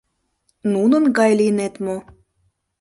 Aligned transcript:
Нунын 0.71 1.03
гай 1.17 1.31
лийнет 1.39 1.73
мо? 1.85 1.97